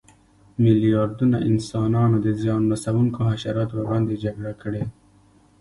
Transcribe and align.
میلیاردونه 0.63 1.37
انسانانو 1.49 2.17
د 2.25 2.27
زیان 2.41 2.61
رسونکو 2.71 3.19
حشراتو 3.31 3.73
پر 3.73 3.79
وړاندې 3.85 4.21
جګړه 4.23 4.53
کړې. 4.61 4.83